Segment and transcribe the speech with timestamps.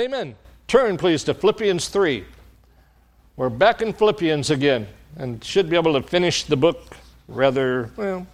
[0.00, 0.34] Amen.
[0.66, 2.24] Turn, please, to Philippians 3.
[3.36, 6.96] We're back in Philippians again and should be able to finish the book
[7.28, 8.26] rather, well,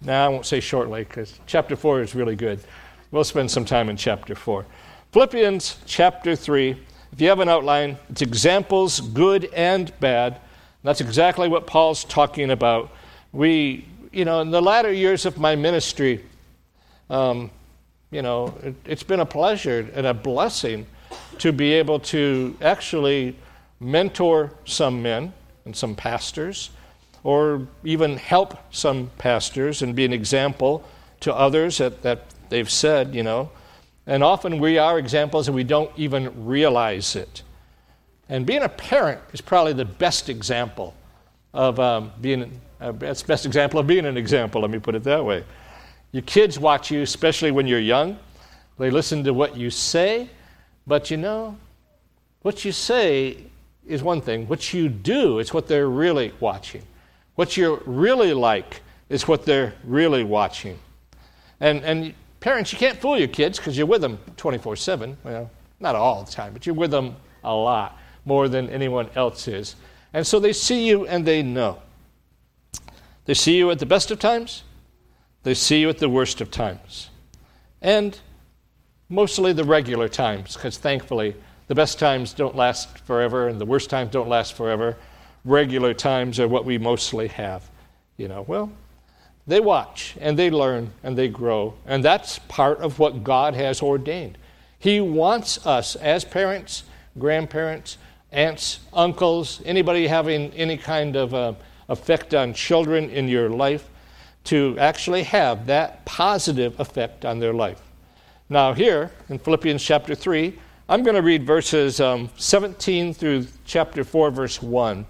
[0.00, 2.60] now I won't say shortly because chapter 4 is really good.
[3.10, 4.64] We'll spend some time in chapter 4.
[5.12, 6.70] Philippians chapter 3.
[7.12, 10.40] If you have an outline, it's examples, good and bad.
[10.82, 12.90] That's exactly what Paul's talking about.
[13.32, 16.24] We, you know, in the latter years of my ministry,
[17.10, 17.50] um,
[18.14, 20.86] you know, it, it's been a pleasure and a blessing
[21.38, 23.36] to be able to actually
[23.80, 25.32] mentor some men
[25.64, 26.70] and some pastors,
[27.24, 30.84] or even help some pastors and be an example
[31.18, 32.20] to others that, that
[32.50, 33.50] they've said, you know.
[34.06, 37.42] And often we are examples and we don't even realize it.
[38.28, 40.94] And being a parent is probably the best example
[41.52, 45.24] of um, being, uh, best example of being an example, let me put it that
[45.24, 45.44] way.
[46.14, 48.20] Your kids watch you, especially when you're young.
[48.78, 50.28] They listen to what you say,
[50.86, 51.58] but you know,
[52.42, 53.38] what you say
[53.84, 54.46] is one thing.
[54.46, 56.82] What you do is what they're really watching.
[57.34, 60.78] What you're really like is what they're really watching.
[61.58, 65.16] And, and parents, you can't fool your kids because you're with them 24 7.
[65.24, 69.48] Well, not all the time, but you're with them a lot more than anyone else
[69.48, 69.74] is.
[70.12, 71.82] And so they see you and they know.
[73.24, 74.62] They see you at the best of times,
[75.44, 77.10] they see you at the worst of times.
[77.80, 78.18] And
[79.08, 81.36] mostly the regular times, because thankfully,
[81.68, 84.96] the best times don't last forever and the worst times don't last forever.
[85.44, 87.70] Regular times are what we mostly have.
[88.16, 88.72] You know, well,
[89.46, 93.82] they watch and they learn and they grow, and that's part of what God has
[93.82, 94.38] ordained.
[94.78, 96.84] He wants us as parents,
[97.18, 97.98] grandparents,
[98.32, 101.54] aunts, uncles, anybody having any kind of uh,
[101.88, 103.88] effect on children in your life,
[104.44, 107.80] to actually have that positive effect on their life.
[108.48, 114.04] Now, here in Philippians chapter 3, I'm going to read verses um, 17 through chapter
[114.04, 115.06] 4, verse 1,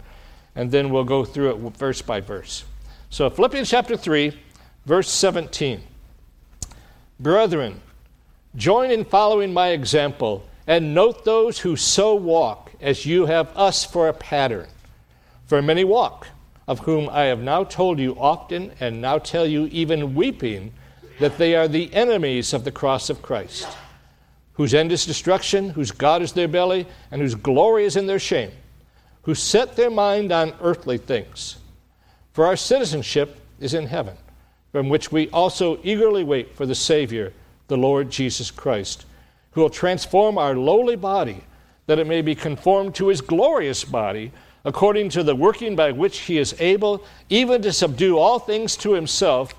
[0.54, 2.64] and then we'll go through it verse by verse.
[3.10, 4.38] So, Philippians chapter 3,
[4.86, 5.82] verse 17.
[7.18, 7.80] Brethren,
[8.54, 13.84] join in following my example, and note those who so walk as you have us
[13.84, 14.68] for a pattern.
[15.46, 16.28] For many walk,
[16.66, 20.72] of whom I have now told you often, and now tell you even weeping,
[21.20, 23.68] that they are the enemies of the cross of Christ
[24.54, 28.18] whose end is destruction, whose God is their belly, and whose glory is in their
[28.18, 28.52] shame,
[29.22, 31.56] who set their mind on earthly things.
[32.32, 34.16] For our citizenship is in heaven,
[34.72, 37.32] from which we also eagerly wait for the Savior,
[37.68, 39.06] the Lord Jesus Christ,
[39.52, 41.42] who will transform our lowly body,
[41.86, 44.32] that it may be conformed to his glorious body,
[44.64, 48.92] according to the working by which he is able even to subdue all things to
[48.92, 49.54] himself.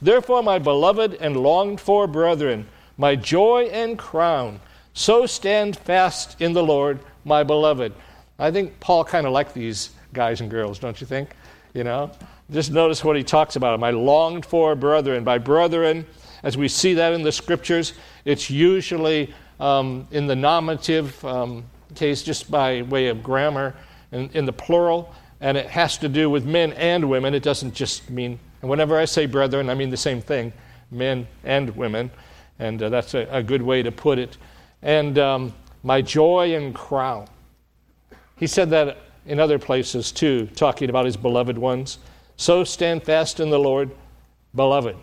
[0.00, 2.66] Therefore, my beloved and longed for brethren,
[2.96, 4.60] my joy and crown.
[4.92, 7.92] So stand fast in the Lord, my beloved.
[8.38, 11.30] I think Paul kind of liked these guys and girls, don't you think?
[11.72, 12.10] You know?
[12.50, 13.80] Just notice what he talks about.
[13.80, 15.24] My longed for brethren.
[15.24, 16.06] By brethren,
[16.42, 17.94] as we see that in the scriptures,
[18.24, 23.74] it's usually um, in the nominative um, case, just by way of grammar,
[24.14, 27.34] in, in the plural, and it has to do with men and women.
[27.34, 30.54] It doesn't just mean, and whenever I say brethren, I mean the same thing
[30.90, 32.10] men and women
[32.58, 34.36] and uh, that's a, a, good way to put it.
[34.82, 37.26] And um, my joy and crown.
[38.36, 41.98] He said that in other places too, talking about his beloved ones.
[42.36, 43.90] So stand fast in the Lord,
[44.54, 44.96] beloved.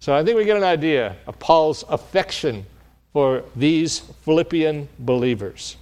[0.00, 2.64] So I think we get an idea of Paul's affection
[3.12, 5.76] for these Philippian believers.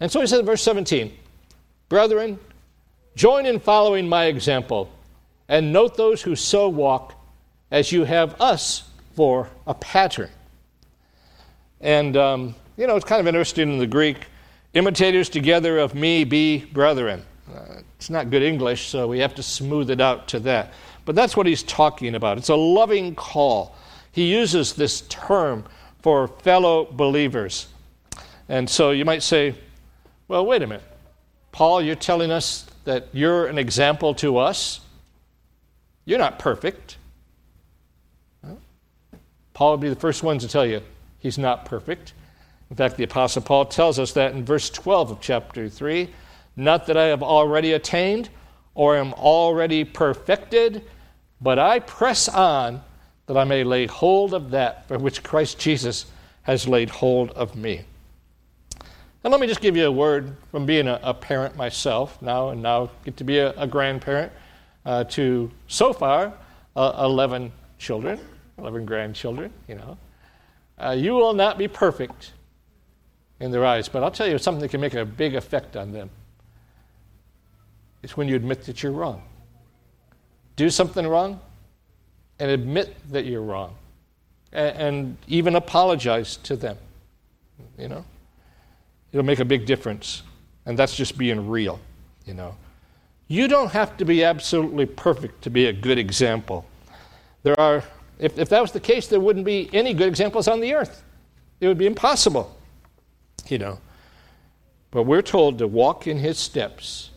[0.00, 1.12] And so he says in verse 17,
[1.88, 2.38] Brethren,
[3.16, 4.90] join in following my example,
[5.48, 7.14] and note those who so walk
[7.70, 10.30] as you have us for a pattern.
[11.80, 14.26] And, um, you know, it's kind of interesting in the Greek
[14.74, 17.24] imitators together of me be brethren.
[17.52, 20.72] Uh, it's not good English, so we have to smooth it out to that.
[21.04, 22.38] But that's what he's talking about.
[22.38, 23.74] It's a loving call.
[24.12, 25.64] He uses this term
[26.02, 27.68] for fellow believers.
[28.48, 29.54] And so you might say,
[30.28, 30.84] well, wait a minute.
[31.52, 34.80] Paul, you're telling us that you're an example to us.
[36.04, 36.98] You're not perfect.
[39.54, 40.82] Paul would be the first one to tell you
[41.18, 42.12] he's not perfect.
[42.70, 46.08] In fact, the Apostle Paul tells us that in verse 12 of chapter 3
[46.54, 48.28] Not that I have already attained
[48.74, 50.84] or am already perfected,
[51.40, 52.82] but I press on
[53.26, 56.06] that I may lay hold of that for which Christ Jesus
[56.42, 57.82] has laid hold of me.
[59.28, 62.48] And let me just give you a word from being a, a parent myself now,
[62.48, 64.32] and now get to be a, a grandparent
[64.86, 66.32] uh, to so far
[66.74, 68.18] uh, 11 children.
[68.56, 69.98] 11 grandchildren, you know.
[70.78, 72.32] Uh, you will not be perfect
[73.38, 75.92] in their eyes, but I'll tell you something that can make a big effect on
[75.92, 76.08] them.
[78.02, 79.20] It's when you admit that you're wrong.
[80.56, 81.38] Do something wrong
[82.38, 83.74] and admit that you're wrong
[84.54, 86.78] and, and even apologize to them.
[87.76, 88.04] You know?
[89.12, 90.22] It'll make a big difference.
[90.66, 91.80] And that's just being real,
[92.26, 92.54] you know.
[93.26, 96.66] You don't have to be absolutely perfect to be a good example.
[97.42, 97.84] There are,
[98.18, 101.02] if, if that was the case, there wouldn't be any good examples on the earth.
[101.60, 102.56] It would be impossible,
[103.48, 103.78] you know.
[104.90, 107.10] But we're told to walk in his steps.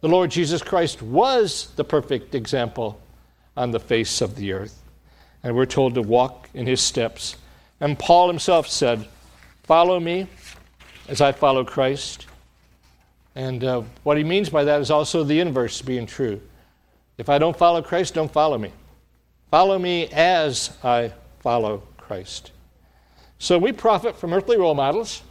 [0.00, 3.00] The Lord Jesus Christ was the perfect example
[3.56, 4.82] on the face of the earth.
[5.44, 7.36] And we're told to walk in his steps.
[7.80, 9.06] And Paul himself said,
[9.62, 10.26] Follow me
[11.08, 12.26] as I follow Christ.
[13.34, 16.40] And uh, what he means by that is also the inverse being true.
[17.18, 18.72] If I don't follow Christ, don't follow me.
[19.50, 22.52] Follow me as I follow Christ.
[23.38, 25.22] So we profit from earthly role models.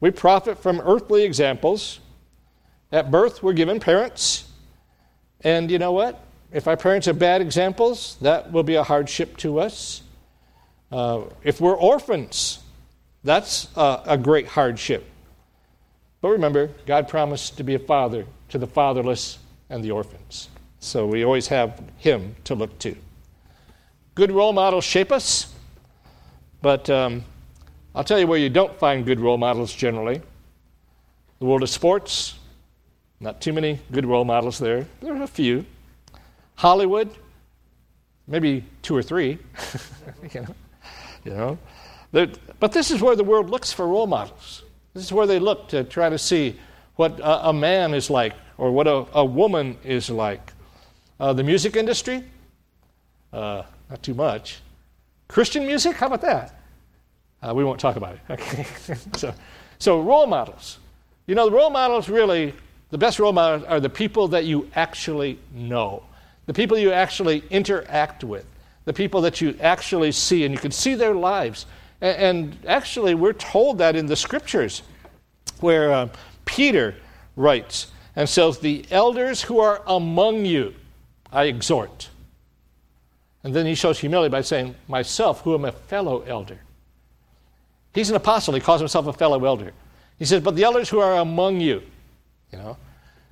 [0.00, 2.00] We profit from earthly examples.
[2.92, 4.50] At birth, we're given parents.
[5.42, 6.22] And you know what?
[6.52, 10.02] If our parents are bad examples, that will be a hardship to us.
[10.90, 12.60] Uh, if we're orphans,
[13.26, 15.04] that's a, a great hardship.
[16.20, 19.38] But remember, God promised to be a father to the fatherless
[19.68, 20.48] and the orphans.
[20.78, 22.96] So we always have Him to look to.
[24.14, 25.52] Good role models shape us,
[26.62, 27.24] but um,
[27.94, 30.22] I'll tell you where you don't find good role models generally.
[31.38, 32.38] The world of sports,
[33.20, 34.86] not too many good role models there.
[35.02, 35.66] There are a few.
[36.54, 37.10] Hollywood,
[38.26, 39.38] maybe two or three.
[40.32, 40.54] you know,
[41.24, 41.58] you know.
[42.16, 44.62] But this is where the world looks for role models.
[44.94, 46.58] This is where they look to try to see
[46.94, 50.52] what a, a man is like or what a, a woman is like.
[51.20, 52.24] Uh, the music industry,
[53.32, 54.60] uh, not too much.
[55.28, 56.58] Christian music, how about that?
[57.42, 58.20] Uh, we won't talk about it.
[58.30, 58.66] Okay.
[59.16, 59.34] so,
[59.78, 60.78] so role models.
[61.26, 62.54] You know, the role models really,
[62.90, 66.02] the best role models are the people that you actually know,
[66.46, 68.46] the people you actually interact with,
[68.86, 71.66] the people that you actually see, and you can see their lives.
[72.00, 74.82] And actually, we're told that in the scriptures,
[75.60, 76.08] where uh,
[76.44, 76.94] Peter
[77.36, 80.74] writes and says, The elders who are among you,
[81.32, 82.10] I exhort.
[83.42, 86.58] And then he shows humility by saying, Myself, who am a fellow elder.
[87.94, 89.72] He's an apostle, he calls himself a fellow elder.
[90.18, 91.82] He says, But the elders who are among you,
[92.52, 92.76] you know,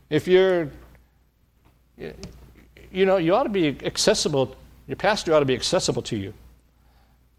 [0.08, 0.70] if you're,
[1.98, 4.56] you know, you ought to be accessible,
[4.86, 6.32] your pastor ought to be accessible to you.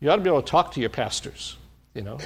[0.06, 1.58] You ought to be able to talk to your pastors,
[1.96, 2.20] you know.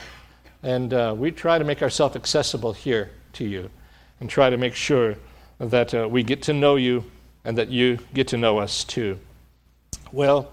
[0.64, 3.70] And uh, we try to make ourselves accessible here to you
[4.20, 5.16] and try to make sure
[5.60, 7.06] that uh, we get to know you
[7.46, 9.18] and that you get to know us too.
[10.12, 10.52] Well,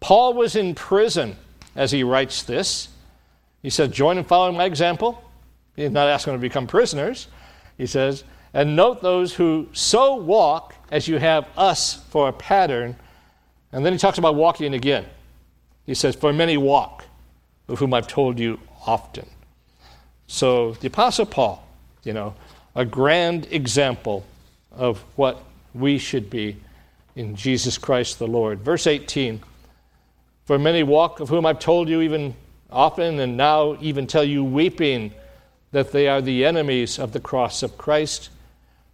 [0.00, 1.36] Paul was in prison
[1.76, 2.88] as he writes this.
[3.60, 5.22] He says, Join and follow my example.
[5.76, 7.28] He's not asking them to become prisoners.
[7.76, 8.24] He says,
[8.54, 12.96] And note those who so walk as you have us for a pattern.
[13.70, 15.04] And then he talks about walking again.
[15.86, 17.04] He says, For many walk,
[17.68, 19.26] of whom I've told you often.
[20.26, 21.66] So the Apostle Paul,
[22.02, 22.34] you know,
[22.74, 24.24] a grand example
[24.72, 25.42] of what
[25.74, 26.56] we should be
[27.16, 28.60] in Jesus Christ the Lord.
[28.60, 29.40] Verse 18
[30.44, 32.34] For many walk, of whom I've told you even
[32.70, 35.12] often, and now even tell you weeping,
[35.72, 38.30] that they are the enemies of the cross of Christ,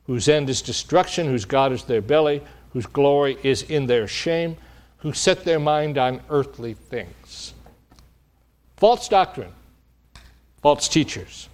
[0.06, 4.56] whose end is destruction, whose God is their belly, whose glory is in their shame
[5.00, 7.54] who set their mind on earthly things.
[8.76, 9.52] False doctrine,
[10.62, 11.48] false teachers.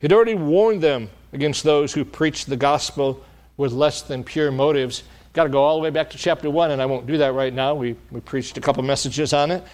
[0.00, 3.24] He'd already warned them against those who preached the gospel
[3.56, 5.04] with less than pure motives.
[5.32, 7.34] Got to go all the way back to chapter 1, and I won't do that
[7.34, 7.74] right now.
[7.74, 9.64] We, we preached a couple messages on it.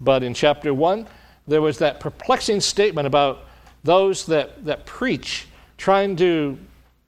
[0.00, 1.06] But in chapter 1,
[1.46, 3.40] there was that perplexing statement about
[3.84, 6.56] those that, that preach trying to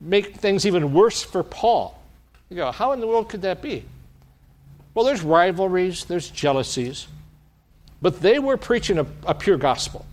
[0.01, 2.01] make things even worse for Paul.
[2.51, 3.85] You go, how in the world could that be?
[4.95, 7.09] Well, there's rivalries, there's jealousies,
[8.01, 10.07] but they were preaching a, a pure gospel.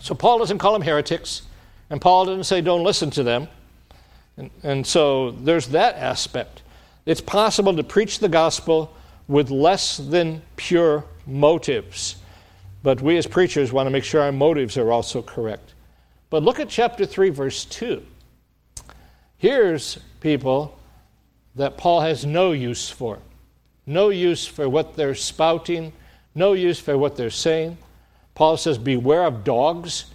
[0.00, 1.42] So Paul doesn't call them heretics,
[1.90, 3.48] and Paul doesn't say don't listen to them.
[4.36, 6.62] And, and so there's that aspect.
[7.04, 8.94] It's possible to preach the gospel
[9.26, 12.16] with less than pure motives.
[12.82, 15.74] But we as preachers want to make sure our motives are also correct.
[16.30, 18.04] But look at chapter 3, verse 2.
[19.38, 20.78] Here's people
[21.56, 23.18] that Paul has no use for
[23.86, 25.92] no use for what they're spouting,
[26.34, 27.78] no use for what they're saying.
[28.34, 30.06] Paul says, Beware of dogs,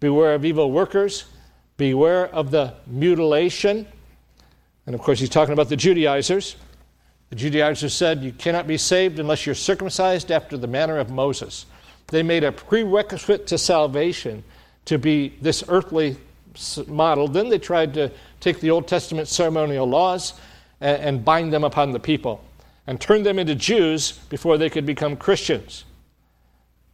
[0.00, 1.26] beware of evil workers,
[1.76, 3.86] beware of the mutilation.
[4.86, 6.56] And of course, he's talking about the Judaizers.
[7.30, 11.66] The Judaizers said, You cannot be saved unless you're circumcised after the manner of Moses.
[12.08, 14.42] They made a prerequisite to salvation
[14.86, 16.16] to be this earthly
[16.86, 17.28] model.
[17.28, 20.32] Then they tried to take the Old Testament ceremonial laws
[20.80, 22.42] and, bind them upon the people
[22.88, 25.84] and turn them into Jews before they could become Christians.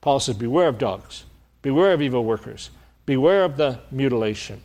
[0.01, 1.23] Paul says, Beware of dogs,
[1.63, 2.71] beware of evil workers,
[3.07, 4.61] beware of the mutilation.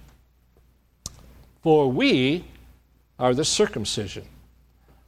[1.61, 2.45] For we
[3.19, 4.25] are the circumcision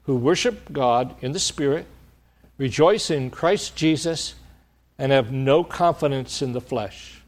[0.04, 1.88] who worship God in the Spirit,
[2.60, 4.36] rejoice in Christ Jesus,
[5.00, 7.24] and have no confidence in the flesh.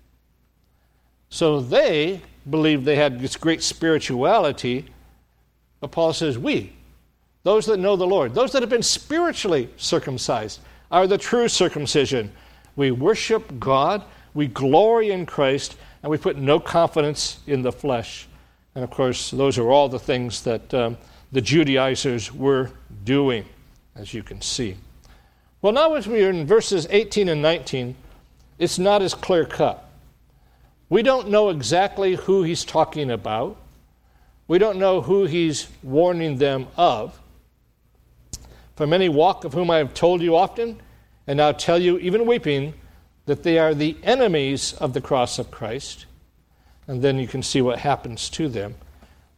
[1.29, 4.85] So they believed they had this great spirituality,
[5.79, 6.73] but Paul says, We,
[7.43, 10.59] those that know the Lord, those that have been spiritually circumcised,
[10.91, 12.31] are the true circumcision.
[12.75, 18.27] We worship God, we glory in Christ, and we put no confidence in the flesh.
[18.75, 20.97] And of course, those are all the things that um,
[21.31, 22.71] the Judaizers were
[23.03, 23.45] doing,
[23.95, 24.75] as you can see.
[25.62, 27.95] Well, now as we are in verses 18 and 19,
[28.59, 29.89] it's not as clear cut.
[30.89, 33.57] We don't know exactly who he's talking about.
[34.47, 37.19] We don't know who he's warning them of.
[38.75, 40.81] For many walk of whom I have told you often,
[41.27, 42.73] and now tell you, even weeping,
[43.25, 46.05] that they are the enemies of the cross of Christ
[46.87, 48.75] and then you can see what happens to them.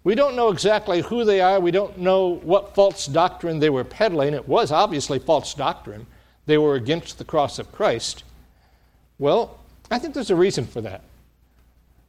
[0.04, 1.60] We don't know exactly who they are.
[1.60, 4.34] We don't know what false doctrine they were peddling.
[4.34, 6.06] It was obviously false doctrine.
[6.46, 8.24] They were against the cross of Christ.
[9.18, 11.02] Well, I think there's a reason for that.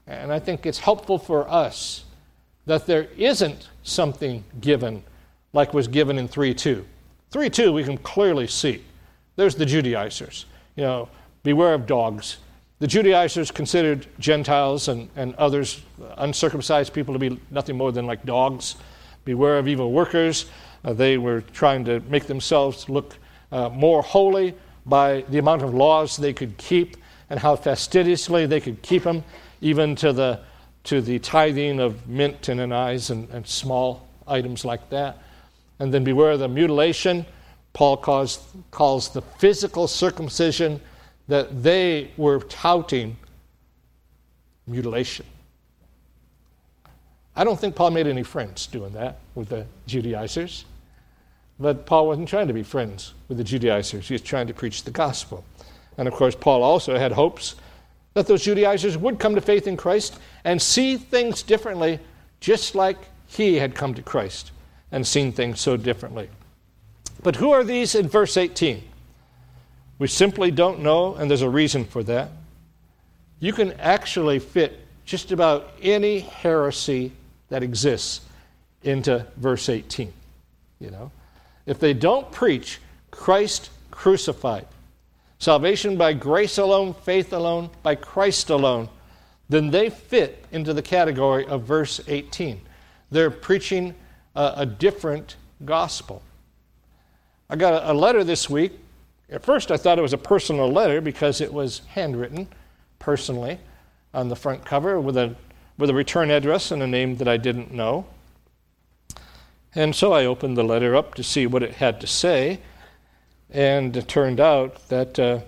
[0.06, 2.04] And I think it's helpful for us
[2.66, 5.02] that there isn't something given
[5.52, 6.85] like was given in 3 2.
[7.30, 8.83] 3 2, we can clearly see.
[9.37, 10.47] There's the Judaizers.
[10.76, 11.09] You know,
[11.42, 12.38] beware of dogs,
[12.78, 15.80] the Judaizers considered Gentiles and, and others,
[16.18, 18.76] uncircumcised people, to be nothing more than like dogs.
[19.25, 20.47] Beware of evil workers.
[20.85, 23.16] Uh, they were trying to make themselves look
[23.50, 24.54] uh, more holy
[24.85, 26.99] by the amount of laws they could keep
[27.30, 29.25] and how fastidiously they could keep them,
[29.62, 30.40] even to the,
[30.85, 35.23] to the tithing of mint and anise and, and small items like that.
[35.78, 37.26] And then beware of the mutilation.
[37.73, 40.80] Paul calls, calls the physical circumcision
[41.28, 43.16] that they were touting
[44.66, 45.26] mutilation.
[47.35, 50.64] I don't think Paul made any friends doing that with the Judaizers.
[51.61, 54.09] But Paul wasn't trying to be friends with the Judaizers.
[54.09, 55.45] He was trying to preach the gospel.
[55.99, 57.56] And of course, Paul also had hopes
[58.14, 62.00] that those Judaizers would come to faith in Christ and see things differently,
[62.40, 64.52] just like he had come to Christ
[64.93, 66.28] and seen things so differently.
[67.23, 68.83] But who are these in verse 18?
[69.99, 72.31] We simply don't know, and there's a reason for that.
[73.40, 77.12] You can actually fit just about any heresy
[77.49, 78.21] that exists
[78.83, 80.12] into verse 18.
[80.81, 81.11] You know,
[81.64, 84.66] if they don't preach Christ crucified,
[85.38, 88.88] salvation by grace alone, faith alone, by Christ alone,
[89.49, 92.61] then they fit into the category of verse 18.
[93.11, 93.95] They're preaching
[94.37, 96.23] a, a different gospel.
[97.50, 98.73] I got a, a letter this week
[99.28, 102.47] at first, I thought it was a personal letter because it was handwritten
[103.00, 103.59] personally
[104.14, 105.35] on the front cover with a,
[105.78, 108.07] with a return address and a name that I didn't know.
[109.75, 112.61] And so I opened the letter up to see what it had to say,
[113.50, 115.40] and it turned out that uh,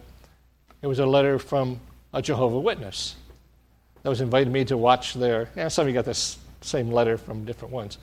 [0.83, 1.80] it was a letter from
[2.12, 3.14] a Jehovah Witness
[4.02, 5.50] that was inviting me to watch their.
[5.57, 7.99] Yeah, some of you got this same letter from different ones.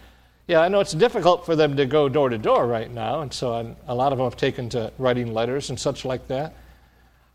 [0.48, 3.34] Yeah, I know it's difficult for them to go door to door right now, and
[3.34, 6.54] so I'm, a lot of them have taken to writing letters and such like that.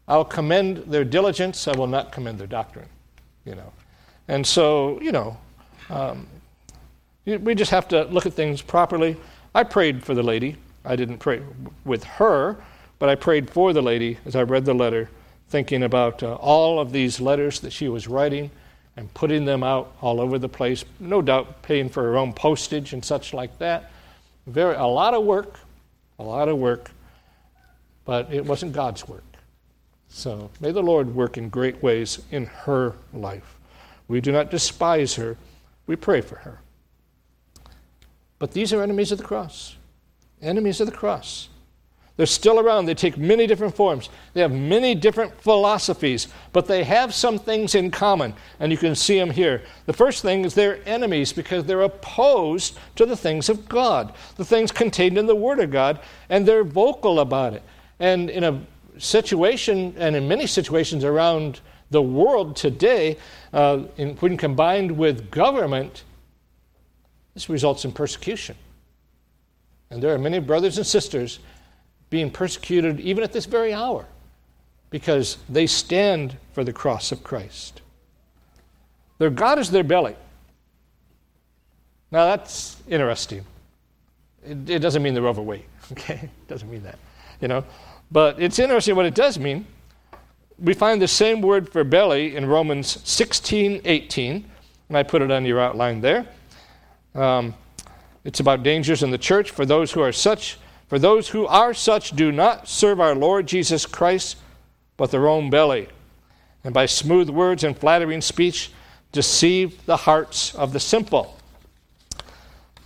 [0.06, 1.66] I'll commend their diligence.
[1.66, 2.88] I will not commend their doctrine,
[3.44, 3.72] you know.
[4.28, 5.36] And so, you know,
[5.88, 6.28] um,
[7.24, 9.16] we just have to look at things properly.
[9.56, 10.56] I prayed for the lady.
[10.84, 11.42] I didn't pray
[11.84, 12.62] with her,
[13.00, 15.10] but I prayed for the lady as I read the letter,
[15.48, 18.52] thinking about uh, all of these letters that she was writing
[18.96, 22.92] and putting them out all over the place, no doubt paying for her own postage
[22.92, 23.90] and such like that.
[24.46, 25.60] Very, a lot of work,
[26.18, 26.90] a lot of work,
[28.04, 29.24] but it wasn't God's work.
[30.08, 33.56] So may the Lord work in great ways in her life.
[34.08, 35.36] We do not despise her,
[35.86, 36.60] we pray for her.
[38.38, 39.76] But these are enemies of the cross.
[40.42, 41.48] Enemies of the cross.
[42.20, 42.84] They're still around.
[42.84, 44.10] They take many different forms.
[44.34, 48.94] They have many different philosophies, but they have some things in common, and you can
[48.94, 49.62] see them here.
[49.86, 54.44] The first thing is they're enemies because they're opposed to the things of God, the
[54.44, 55.98] things contained in the Word of God,
[56.28, 57.62] and they're vocal about it.
[58.00, 58.60] And in a
[58.98, 61.60] situation, and in many situations around
[61.90, 63.16] the world today,
[63.54, 66.04] uh, in, when combined with government,
[67.32, 68.56] this results in persecution.
[69.88, 71.38] And there are many brothers and sisters
[72.10, 74.06] being persecuted even at this very hour
[74.90, 77.80] because they stand for the cross of Christ.
[79.18, 80.16] Their God is their belly.
[82.10, 83.44] Now that's interesting.
[84.44, 86.14] It, it doesn't mean they're overweight, okay?
[86.22, 86.98] It doesn't mean that,
[87.40, 87.64] you know.
[88.10, 89.66] But it's interesting what it does mean.
[90.58, 94.44] We find the same word for belly in Romans 16, 18,
[94.88, 96.26] and I put it on your outline there.
[97.14, 97.54] Um,
[98.24, 100.58] it's about dangers in the church for those who are such.
[100.90, 104.36] For those who are such do not serve our Lord Jesus Christ,
[104.96, 105.88] but their own belly,
[106.64, 108.72] and by smooth words and flattering speech
[109.12, 111.38] deceive the hearts of the simple.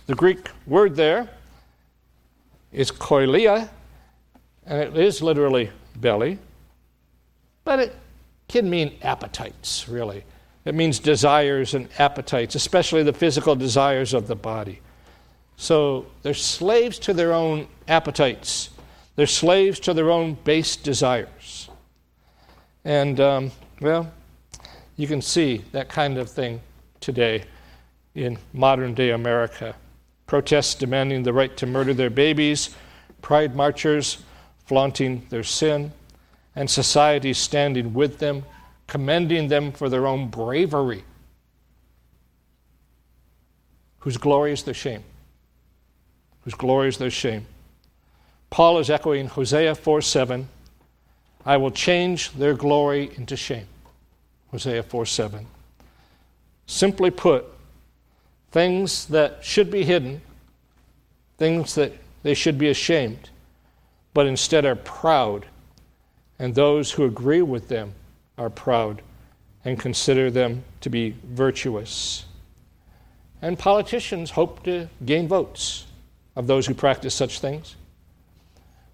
[0.05, 1.31] The Greek word there
[2.71, 3.69] is koilia,
[4.67, 6.37] and it is literally belly,
[7.63, 7.95] but it
[8.47, 10.25] can mean appetites, really.
[10.63, 14.81] It means desires and appetites, especially the physical desires of the body.
[15.57, 18.69] So they're slaves to their own appetites,
[19.15, 21.69] they're slaves to their own base desires.
[22.83, 24.11] And, um, well,
[24.97, 26.61] you can see that kind of thing
[26.99, 27.45] today
[28.13, 29.75] in modern day America.
[30.27, 32.75] Protests demanding the right to murder their babies,
[33.21, 34.23] pride marchers
[34.65, 35.91] flaunting their sin,
[36.55, 38.43] and society standing with them,
[38.87, 41.03] commending them for their own bravery.
[43.99, 45.03] Whose glory is their shame?
[46.45, 47.47] Whose glory is their shame?
[48.51, 50.47] Paul is echoing Hosea 4 7.
[51.45, 53.67] I will change their glory into shame.
[54.51, 55.47] Hosea 4 7.
[56.67, 57.45] Simply put,
[58.51, 60.21] things that should be hidden,
[61.37, 63.29] things that they should be ashamed,
[64.13, 65.47] but instead are proud,
[66.39, 67.93] and those who agree with them
[68.37, 69.01] are proud
[69.63, 72.25] and consider them to be virtuous.
[73.41, 75.85] And politicians hope to gain votes
[76.35, 77.75] of those who practice such things.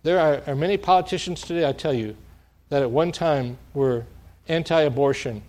[0.03, 2.15] There are, are many politicians today, I tell you,
[2.69, 4.05] that at one time were
[4.47, 5.41] anti abortion,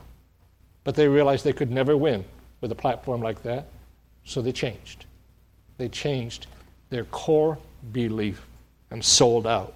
[0.84, 2.24] but they realized they could never win
[2.60, 3.66] with a platform like that,
[4.24, 5.06] so they changed.
[5.78, 6.46] They changed
[6.90, 7.58] their core
[7.92, 8.46] belief
[8.90, 9.74] and sold out.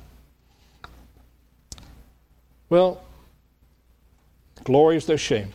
[2.68, 3.02] Well,
[4.64, 5.52] glory is their shame.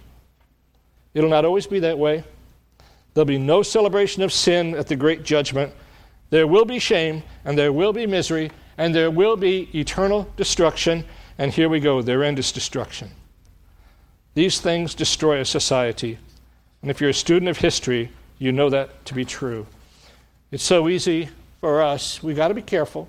[1.14, 2.24] It'll not always be that way.
[3.14, 5.74] There'll be no celebration of sin at the great judgment.
[6.32, 11.06] There will be shame, and there will be misery, and there will be eternal destruction.
[11.38, 13.12] And here we go their end is destruction.
[14.34, 16.18] These things destroy a society.
[16.82, 19.68] And if you're a student of history, you know that to be true.
[20.52, 22.24] It's so easy for us.
[22.24, 23.08] We've got to be careful.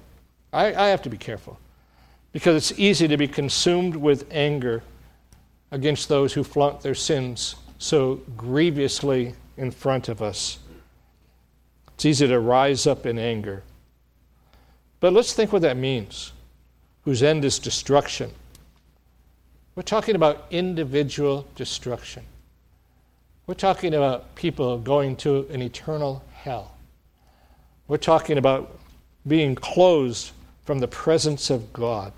[0.53, 1.59] I, I have to be careful
[2.33, 4.83] because it's easy to be consumed with anger
[5.71, 10.59] against those who flaunt their sins so grievously in front of us.
[12.03, 13.63] It's easy to rise up in anger.
[14.99, 16.33] But let's think what that means
[17.05, 18.33] whose end is destruction.
[19.77, 22.25] We're talking about individual destruction.
[23.47, 26.75] We're talking about people going to an eternal hell.
[27.87, 28.81] We're talking about
[29.25, 30.33] being closed
[30.65, 32.13] from the presence of God.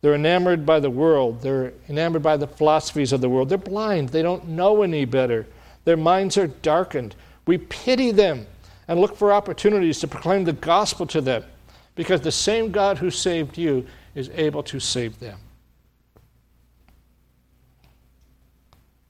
[0.00, 1.42] They're enamored by the world.
[1.42, 3.48] They're enamored by the philosophies of the world.
[3.48, 4.10] They're blind.
[4.10, 5.44] They don't know any better.
[5.84, 7.16] Their minds are darkened.
[7.46, 8.46] We pity them
[8.88, 11.44] and look for opportunities to proclaim the gospel to them
[11.94, 15.38] because the same God who saved you is able to save them.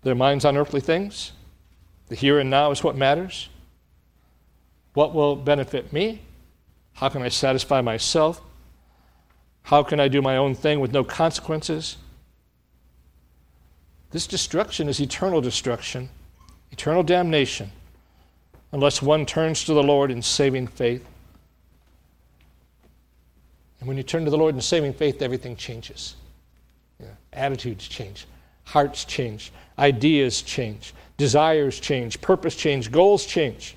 [0.02, 1.32] Their minds on earthly things.
[2.08, 3.48] The here and now is what matters.
[4.92, 6.22] What will benefit me?
[6.94, 8.40] How can I satisfy myself?
[9.62, 11.96] How can I do my own thing with no consequences?
[14.10, 16.10] This destruction is eternal destruction,
[16.70, 17.72] eternal damnation,
[18.74, 21.06] unless one turns to the Lord in saving faith.
[23.78, 26.16] And when you turn to the Lord in saving faith, everything changes.
[27.32, 28.26] Attitudes change,
[28.64, 33.76] hearts change, ideas change, desires change, purpose change, goals change.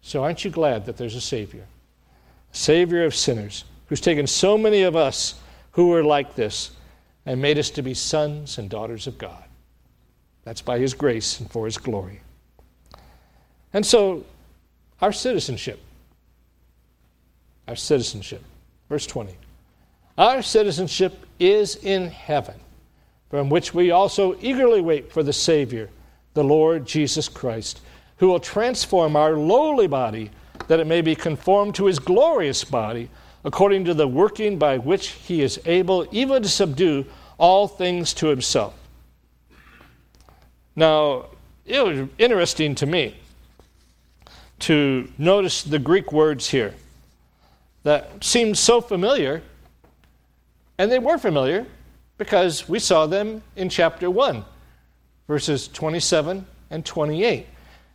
[0.00, 1.66] So aren't you glad that there's a Savior?
[2.52, 5.40] A Savior of sinners who's taken so many of us
[5.72, 6.70] who were like this
[7.26, 9.42] and made us to be sons and daughters of God.
[10.44, 12.20] That's by His grace and for His glory.
[13.72, 14.24] And so,
[15.00, 15.80] our citizenship,
[17.66, 18.42] our citizenship,
[18.88, 19.34] verse 20,
[20.18, 22.56] our citizenship is in heaven,
[23.30, 25.88] from which we also eagerly wait for the Savior,
[26.34, 27.80] the Lord Jesus Christ
[28.22, 30.30] who will transform our lowly body
[30.68, 33.10] that it may be conformed to his glorious body,
[33.42, 37.04] according to the working by which he is able even to subdue
[37.36, 38.74] all things to himself.
[40.76, 41.26] Now,
[41.66, 43.16] it was interesting to me
[44.62, 46.74] to notice the Greek words here
[47.82, 49.42] that seemed so familiar,
[50.78, 51.66] And they were familiar
[52.16, 54.44] because we saw them in chapter 1,
[55.28, 57.46] verses 27 and 28.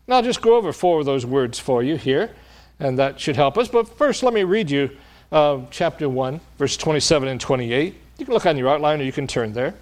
[0.05, 2.35] And I'll just go over four of those words for you here,
[2.79, 3.67] and that should help us.
[3.67, 4.91] But first, let me read you
[5.31, 7.95] uh, chapter 1, verse 27 and 28.
[8.17, 9.73] You can look on your outline or you can turn there.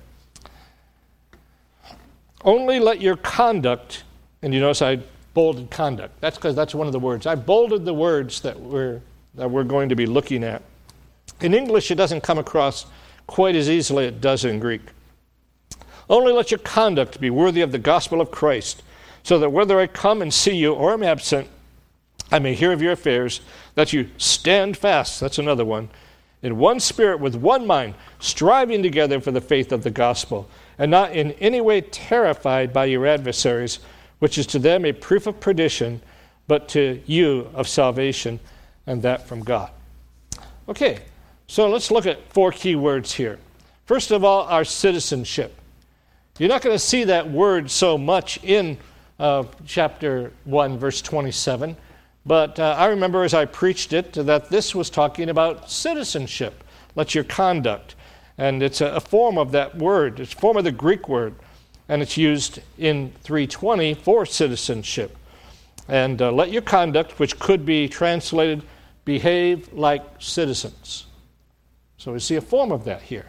[2.43, 4.03] Only let your conduct,
[4.41, 4.99] and you notice I
[5.35, 6.19] bolded conduct.
[6.21, 7.27] That's because that's one of the words.
[7.27, 9.01] I bolded the words that we're,
[9.35, 10.63] that we're going to be looking at.
[11.41, 12.87] In English, it doesn't come across
[13.27, 14.81] quite as easily as it does in Greek.
[16.09, 18.81] Only let your conduct be worthy of the gospel of Christ,
[19.23, 21.49] so that whether I come and see you or am absent,
[22.31, 23.41] I may hear of your affairs,
[23.75, 25.19] that you stand fast.
[25.19, 25.89] That's another one.
[26.41, 30.91] In one spirit, with one mind, striving together for the faith of the gospel, and
[30.91, 33.79] not in any way terrified by your adversaries,
[34.19, 36.01] which is to them a proof of perdition,
[36.47, 38.39] but to you of salvation,
[38.87, 39.71] and that from God.
[40.67, 40.99] Okay,
[41.47, 43.39] so let's look at four key words here.
[43.85, 45.59] First of all, our citizenship.
[46.39, 48.77] You're not going to see that word so much in
[49.19, 51.77] uh, chapter 1, verse 27,
[52.25, 56.63] but uh, I remember as I preached it that this was talking about citizenship.
[56.95, 57.95] Let your conduct.
[58.37, 61.35] And it's a, a form of that word, it's a form of the Greek word,
[61.87, 65.15] and it's used in 320 for citizenship.
[65.87, 68.63] And uh, let your conduct, which could be translated,
[69.05, 71.05] behave like citizens.
[71.97, 73.27] So we see a form of that here,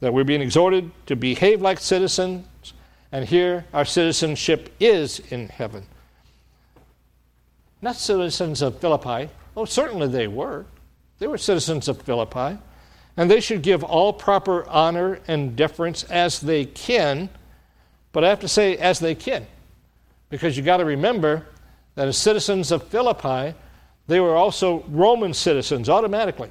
[0.00, 2.46] that we're being exhorted to behave like citizens,
[3.12, 5.86] and here our citizenship is in heaven.
[7.82, 9.30] Not citizens of Philippi.
[9.56, 10.64] Oh, certainly they were.
[11.18, 12.58] They were citizens of Philippi,
[13.16, 17.28] and they should give all proper honor and deference as they can.
[18.16, 19.46] But I have to say, as they can,
[20.30, 21.44] because you got to remember
[21.96, 23.54] that as citizens of Philippi,
[24.06, 26.48] they were also Roman citizens automatically.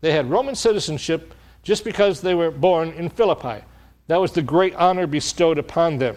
[0.00, 3.64] They had Roman citizenship just because they were born in Philippi.
[4.08, 6.16] That was the great honor bestowed upon them.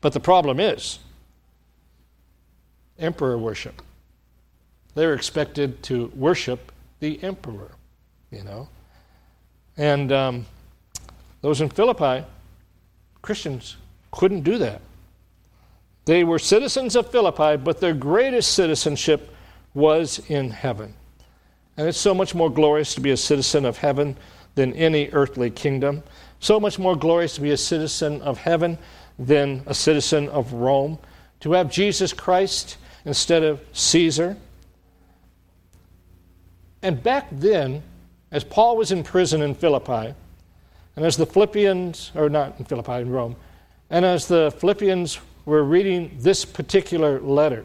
[0.00, 0.98] But the problem is
[2.98, 3.82] emperor worship.
[4.94, 7.72] They were expected to worship the emperor,
[8.30, 8.70] you know.
[9.76, 10.46] And um,
[11.42, 12.24] those in Philippi,
[13.22, 13.76] Christians,
[14.10, 14.80] couldn't do that.
[16.04, 19.34] They were citizens of Philippi, but their greatest citizenship
[19.74, 20.94] was in heaven.
[21.76, 24.16] And it's so much more glorious to be a citizen of heaven
[24.54, 26.02] than any earthly kingdom.
[26.40, 28.78] So much more glorious to be a citizen of heaven
[29.18, 30.98] than a citizen of Rome.
[31.40, 34.36] To have Jesus Christ instead of Caesar.
[36.82, 37.82] And back then,
[38.30, 40.14] as Paul was in prison in Philippi,
[40.96, 43.36] and as the Philippians, or not in Philippi, in Rome,
[43.90, 47.64] and as the Philippians were reading this particular letter,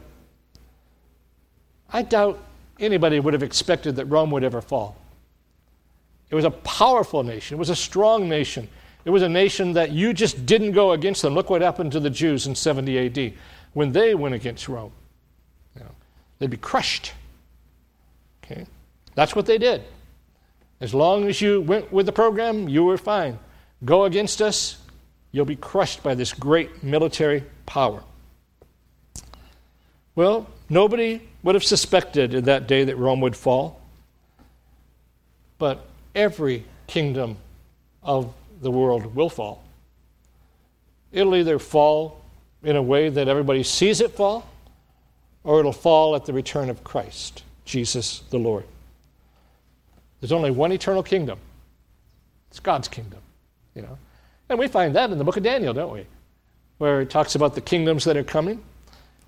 [1.91, 2.41] I doubt
[2.79, 4.97] anybody would have expected that Rome would ever fall.
[6.29, 8.67] It was a powerful nation, it was a strong nation.
[9.05, 11.35] It was a nation that you just didn't go against them.
[11.35, 13.33] Look what happened to the Jews in 70 AD
[13.73, 14.91] when they went against Rome.
[15.75, 15.91] You know,
[16.39, 17.13] they'd be crushed.
[18.43, 18.65] Okay?
[19.13, 19.83] That's what they did.
[20.85, 23.39] As long as you went with the program, you were fine.
[23.83, 24.77] Go against us,
[25.31, 28.03] you'll be crushed by this great military power.
[30.13, 33.81] Well, nobody would have suspected in that day that Rome would fall.
[35.57, 37.37] But every kingdom
[38.03, 39.63] of the world will fall.
[41.11, 42.21] It'll either fall
[42.61, 44.47] in a way that everybody sees it fall,
[45.43, 48.65] or it'll fall at the return of Christ, Jesus the Lord.
[50.25, 51.37] There's only one eternal kingdom.
[52.49, 53.19] It's God's kingdom,
[53.75, 53.95] you know.
[54.49, 56.07] And we find that in the book of Daniel, don't we?
[56.79, 58.63] Where it talks about the kingdoms that are coming.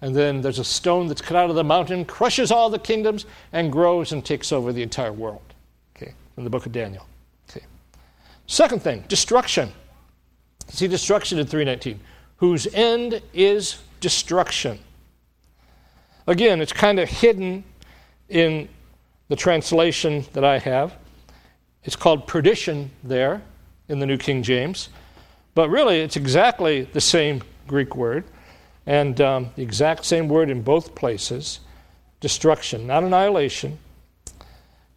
[0.02, 3.28] And then there's a stone that's cut out of the mountain, crushes all the kingdoms,
[3.54, 5.54] and grows and takes over the entire world.
[5.96, 7.06] Okay, in the book of Daniel.
[7.48, 7.64] Okay.
[8.48, 9.72] Second thing, destruction.
[10.70, 12.00] See destruction in 319,
[12.38, 14.80] whose end is destruction.
[16.26, 17.64] Again, it's kind of hidden
[18.30, 18.68] in
[19.30, 20.96] the translation that I have.
[21.84, 23.42] It's called perdition there
[23.88, 24.90] in the New King James.
[25.56, 28.26] But really, it's exactly the same Greek word.
[28.86, 31.60] And um, the exact same word in both places
[32.20, 33.78] destruction, not annihilation.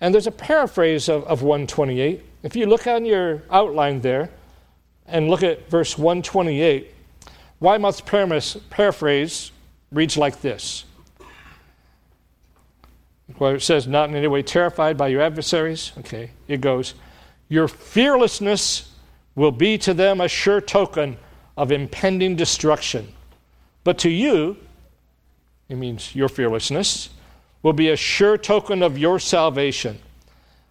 [0.01, 2.25] And there's a paraphrase of, of 128.
[2.43, 4.31] If you look on your outline there
[5.07, 6.95] and look at verse 128,
[7.61, 8.01] Weymouth's
[8.71, 9.53] paraphrase
[9.93, 10.85] reads like this
[13.39, 15.93] where it says, Not in any way terrified by your adversaries.
[15.99, 16.95] Okay, it goes,
[17.49, 18.93] Your fearlessness
[19.35, 21.17] will be to them a sure token
[21.57, 23.13] of impending destruction.
[23.85, 24.57] But to you,
[25.69, 27.11] it means your fearlessness,
[27.63, 29.99] will be a sure token of your salvation,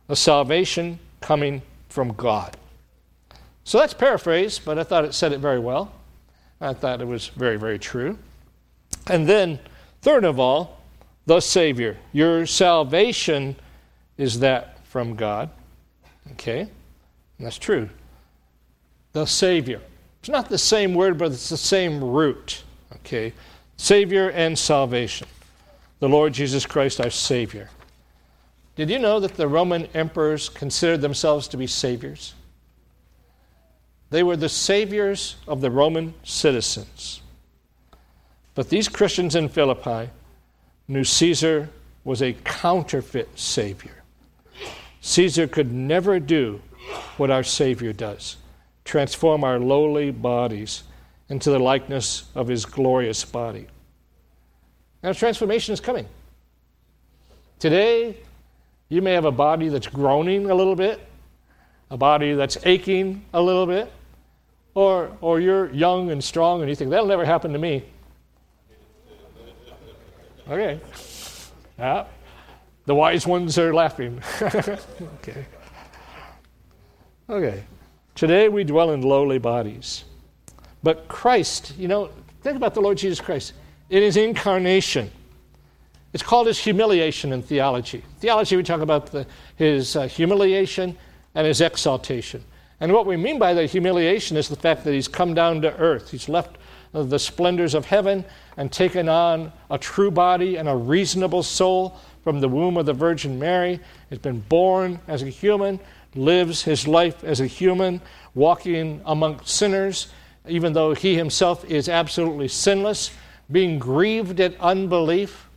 [0.07, 2.57] a salvation coming from God.
[3.63, 5.91] So that's paraphrased, but I thought it said it very well.
[6.59, 8.17] I thought it was very, very true.
[9.07, 9.59] And then,
[10.01, 10.78] third of all,
[11.25, 11.97] the Savior.
[12.11, 13.55] Your salvation
[14.17, 15.49] is that from God.
[16.31, 16.61] Okay?
[16.61, 16.69] And
[17.39, 17.89] that's true.
[19.13, 19.81] The Savior.
[20.19, 22.63] It's not the same word, but it's the same root.
[22.97, 23.33] Okay?
[23.77, 25.27] Savior and salvation.
[25.99, 27.69] The Lord Jesus Christ, our Savior.
[28.75, 32.33] Did you know that the Roman emperors considered themselves to be saviors?
[34.09, 37.21] They were the saviors of the Roman citizens.
[38.55, 40.09] But these Christians in Philippi
[40.89, 41.69] knew Caesar
[42.03, 44.03] was a counterfeit savior.
[45.01, 46.61] Caesar could never do
[47.15, 48.35] what our Savior does
[48.83, 50.81] transform our lowly bodies
[51.29, 53.67] into the likeness of his glorious body.
[55.03, 56.07] Now, transformation is coming.
[57.59, 58.17] Today,
[58.89, 60.99] you may have a body that's groaning a little bit,
[61.91, 63.91] a body that's aching a little bit,
[64.73, 67.83] or, or you're young and strong and you think, that'll never happen to me.
[70.49, 70.79] Okay.
[71.77, 72.05] Yeah.
[72.85, 74.21] The wise ones are laughing.
[74.41, 75.45] okay.
[77.29, 77.63] Okay.
[78.15, 80.05] Today we dwell in lowly bodies.
[80.81, 82.09] But Christ, you know,
[82.41, 83.53] think about the Lord Jesus Christ.
[83.91, 85.11] In his incarnation,
[86.13, 88.03] it's called his humiliation in theology.
[88.19, 90.97] Theology, we talk about the, his uh, humiliation
[91.35, 92.43] and his exaltation.
[92.79, 95.75] And what we mean by the humiliation is the fact that he's come down to
[95.77, 96.09] earth.
[96.09, 96.57] He's left
[96.91, 98.25] the splendors of heaven
[98.57, 102.93] and taken on a true body and a reasonable soul from the womb of the
[102.93, 103.79] Virgin Mary.
[104.09, 105.79] Has been born as a human,
[106.15, 108.01] lives his life as a human,
[108.33, 110.09] walking among sinners,
[110.47, 113.11] even though he himself is absolutely sinless,
[113.51, 115.49] being grieved at unbelief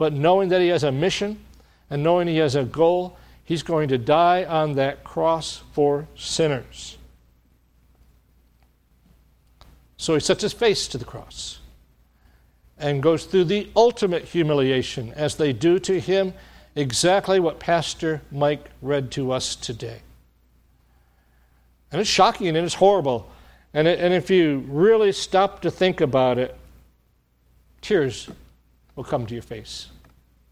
[0.00, 1.38] but knowing that he has a mission
[1.90, 6.96] and knowing he has a goal, he's going to die on that cross for sinners.
[10.00, 11.58] So he sets his face to the cross
[12.78, 16.32] and goes through the ultimate humiliation as they do to him
[16.74, 20.00] exactly what Pastor Mike read to us today.
[21.92, 23.30] And it's shocking and it's horrible.
[23.74, 26.56] And, it, and if you really stop to think about it,
[27.82, 28.30] tears
[28.96, 29.88] will come to your face.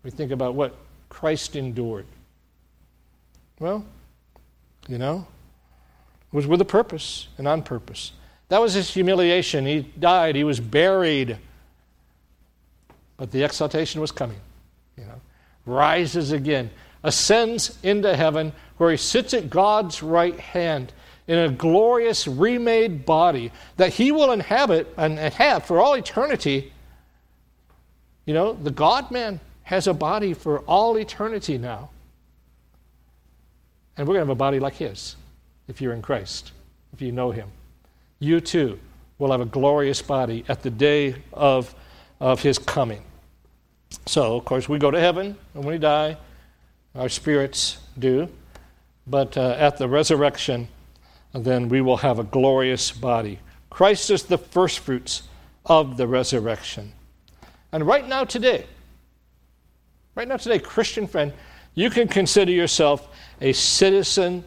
[0.03, 0.77] We think about what
[1.09, 2.05] Christ endured.
[3.59, 3.83] Well,
[4.89, 5.27] you know,
[6.31, 8.13] it was with a purpose and on purpose.
[8.49, 9.67] That was his humiliation.
[9.67, 11.39] He died, he was buried.
[13.17, 14.39] But the exaltation was coming,
[14.97, 15.21] you know.
[15.67, 16.71] Rises again,
[17.03, 20.93] ascends into heaven, where he sits at God's right hand
[21.27, 26.73] in a glorious remade body that he will inhabit and have for all eternity
[28.29, 31.89] you know, the God man has a body for all eternity now.
[33.97, 35.17] And we're going to have a body like his
[35.67, 36.53] if you're in Christ,
[36.93, 37.49] if you know him.
[38.19, 38.79] You too
[39.19, 41.75] will have a glorious body at the day of,
[42.21, 43.03] of his coming.
[44.07, 46.17] So, of course, we go to heaven and when we die,
[46.95, 48.29] our spirits do.
[49.07, 50.69] But uh, at the resurrection,
[51.33, 53.39] then we will have a glorious body.
[53.71, 55.23] Christ is the firstfruits
[55.67, 56.93] of the resurrection.
[57.73, 58.67] And right now, today,
[60.15, 61.33] right now, today, Christian friend,
[61.75, 63.09] you can consider yourself
[63.41, 64.45] a citizen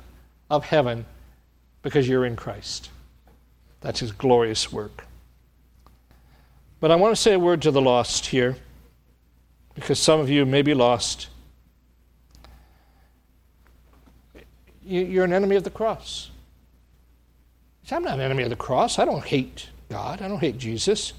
[0.49, 1.05] of heaven
[1.81, 2.89] because you're in Christ.
[3.82, 5.06] That's his glorious work.
[6.80, 8.56] But I want to say a word to the lost here
[9.76, 11.28] because some of you may be lost.
[14.84, 16.32] You're an enemy of the cross.
[17.91, 19.00] I'm not an enemy of the cross.
[19.00, 20.22] I don't hate God.
[20.22, 21.13] I don't hate Jesus.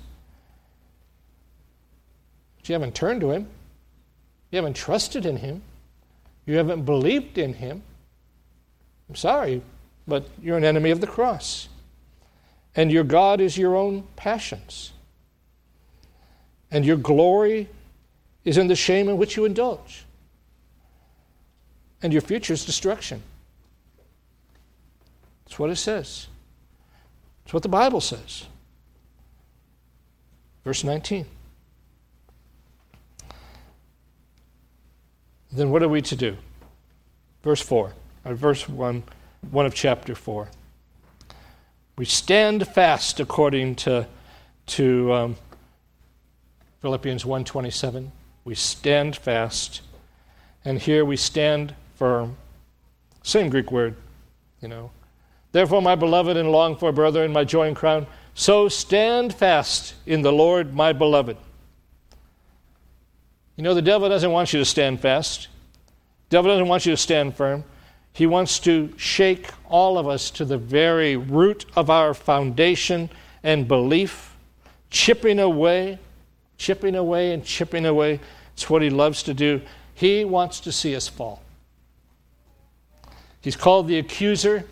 [2.56, 3.46] But you haven't turned to Him.
[4.50, 5.62] You haven't trusted in Him.
[6.46, 7.82] You haven't believed in Him.
[9.08, 9.62] I'm sorry,
[10.08, 11.68] but you're an enemy of the cross.
[12.74, 14.92] And your God is your own passions.
[16.70, 17.68] And your glory
[18.44, 20.04] is in the shame in which you indulge.
[22.02, 23.22] And your future is destruction.
[25.44, 26.28] That's what it says.
[27.44, 28.46] That's what the Bible says.
[30.64, 31.26] Verse 19.
[35.52, 36.36] then what are we to do?
[37.42, 37.92] Verse 4,
[38.24, 39.02] or verse 1,
[39.50, 40.48] 1 of chapter 4.
[41.96, 44.06] We stand fast according to,
[44.66, 45.36] to um,
[46.80, 48.10] Philippians 1.27.
[48.44, 49.82] We stand fast.
[50.64, 52.36] And here we stand firm.
[53.22, 53.96] Same Greek word,
[54.60, 54.90] you know.
[55.52, 59.94] Therefore, my beloved and longed for brother and my joy and crown, so stand fast
[60.06, 61.36] in the Lord, my beloved.
[63.56, 65.48] You know, the devil doesn't want you to stand fast.
[66.30, 67.64] The devil doesn't want you to stand firm.
[68.12, 73.08] He wants to shake all of us to the very root of our foundation
[73.42, 74.36] and belief,
[74.90, 75.98] chipping away,
[76.58, 78.20] chipping away, and chipping away.
[78.52, 79.62] It's what He loves to do.
[79.94, 81.42] He wants to see us fall.
[83.40, 84.64] He's called the accuser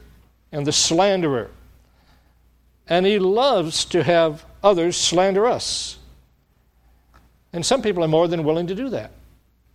[0.53, 1.51] and the slanderer.
[2.89, 5.99] And He loves to have others slander us.
[7.53, 9.13] And some people are more than willing to do that.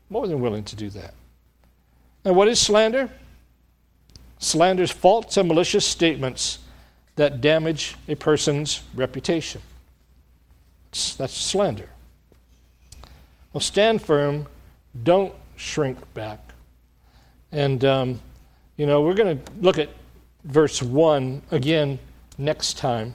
[0.09, 1.13] More than willing to do that.
[2.23, 3.09] And what is slander?
[4.39, 6.59] Slander is false and malicious statements
[7.15, 9.61] that damage a person's reputation.
[10.91, 11.89] That's slander.
[13.53, 14.47] Well, stand firm.
[15.03, 16.39] Don't shrink back.
[17.51, 18.19] And, um,
[18.77, 19.89] you know, we're going to look at
[20.43, 21.99] verse 1 again
[22.37, 23.13] next time.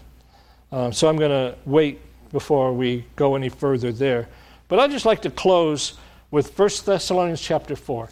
[0.72, 2.00] Um, so I'm going to wait
[2.32, 4.28] before we go any further there.
[4.68, 5.94] But I'd just like to close
[6.30, 8.08] with 1 Thessalonians chapter 4.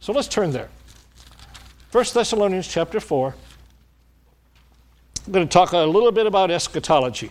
[0.00, 0.68] So let's turn there.
[1.90, 3.34] 1 Thessalonians chapter 4.
[5.24, 7.30] I'm going to talk a little bit about eschatology.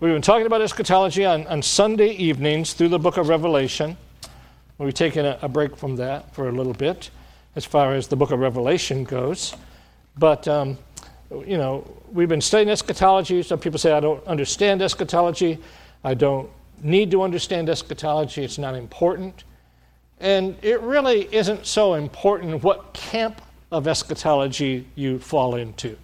[0.00, 3.96] We've been talking about eschatology on, on Sunday evenings through the book of Revelation.
[4.78, 7.10] We've taken a, a break from that for a little bit
[7.54, 9.54] as far as the book of Revelation goes.
[10.18, 10.78] But, um,
[11.30, 13.40] you know, we've been studying eschatology.
[13.44, 15.58] Some people say, I don't understand eschatology.
[16.02, 16.50] I don't
[16.82, 18.42] need to understand eschatology.
[18.42, 19.44] It's not important.
[20.18, 25.96] And it really isn't so important what camp of eschatology you fall into.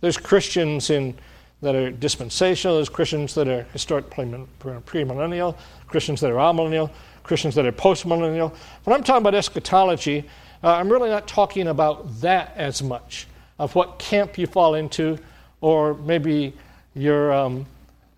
[0.00, 1.14] There's Christians in,
[1.62, 5.56] that are dispensational, there's Christians that are historic pre premillennial,
[5.88, 6.90] Christians that are amillennial,
[7.22, 8.54] Christians that are postmillennial.
[8.84, 10.24] When I'm talking about eschatology,
[10.62, 13.26] uh, I'm really not talking about that as much,
[13.58, 15.18] of what camp you fall into,
[15.60, 16.52] or maybe
[16.94, 17.66] you um,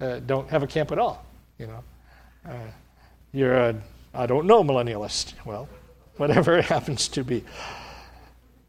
[0.01, 1.25] uh, don't have a camp at all.
[1.59, 1.85] You know,
[2.49, 2.53] uh,
[3.33, 3.75] you're a
[4.15, 5.35] I don't know millennialist.
[5.45, 5.69] Well,
[6.17, 7.45] whatever it happens to be.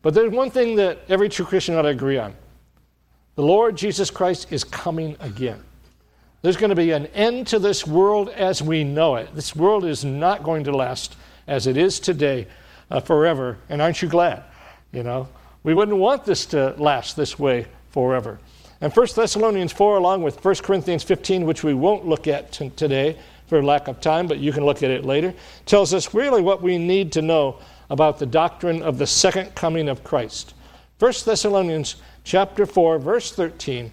[0.01, 2.35] But there's one thing that every true Christian ought to agree on
[3.35, 5.63] the Lord Jesus Christ is coming again.
[6.41, 9.33] There's going to be an end to this world as we know it.
[9.33, 11.15] This world is not going to last
[11.47, 12.47] as it is today
[12.91, 13.57] uh, forever.
[13.69, 14.43] And aren't you glad?
[14.91, 15.29] You know,
[15.63, 18.39] we wouldn't want this to last this way forever.
[18.81, 22.71] And 1 Thessalonians 4, along with 1 Corinthians 15, which we won't look at t-
[22.71, 25.33] today, for lack of time, but you can look at it later,
[25.65, 27.57] tells us really what we need to know
[27.89, 30.53] about the doctrine of the second coming of Christ.
[30.99, 33.91] 1 Thessalonians chapter 4, verse 13.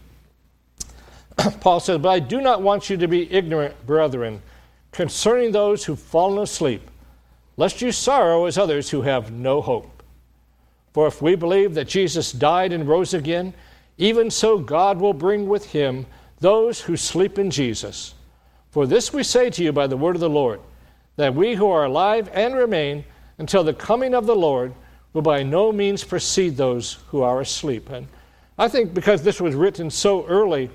[1.61, 4.43] Paul says, But I do not want you to be ignorant, brethren,
[4.93, 6.83] concerning those who've fallen asleep,
[7.57, 10.03] lest you sorrow as others who have no hope.
[10.93, 13.55] For if we believe that Jesus died and rose again,
[13.99, 16.07] even so God will bring with him
[16.41, 18.15] those who sleep in Jesus.
[18.71, 20.61] For this we say to you by the word of the Lord,
[21.17, 23.05] that we who are alive and remain
[23.39, 24.75] until the coming of the Lord
[25.13, 27.91] will by no means precede those who are asleep.
[27.91, 28.07] And
[28.59, 30.71] I think because this was written so early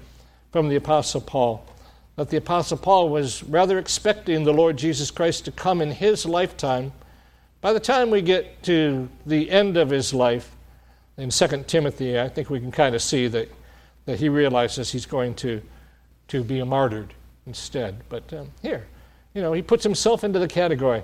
[0.51, 1.65] from the Apostle Paul,
[2.15, 6.25] that the Apostle Paul was rather expecting the Lord Jesus Christ to come in his
[6.25, 6.91] lifetime.
[7.61, 10.55] By the time we get to the end of his life,
[11.17, 13.49] in 2 Timothy, I think we can kind of see that,
[14.05, 15.61] that he realizes he's going to,
[16.29, 17.13] to be a martyred
[17.45, 18.01] instead.
[18.09, 18.87] But um, here,
[19.33, 21.03] you know, he puts himself into the category.